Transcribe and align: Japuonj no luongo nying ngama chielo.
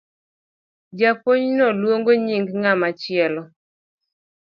Japuonj 0.99 1.43
no 1.57 1.65
luongo 1.79 2.11
nying 2.23 2.47
ngama 2.59 2.87
chielo. 3.01 3.41